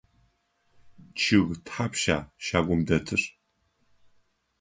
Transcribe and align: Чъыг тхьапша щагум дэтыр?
Чъыг 1.19 1.49
тхьапша 1.65 2.17
щагум 2.45 2.81
дэтыр? 2.87 3.21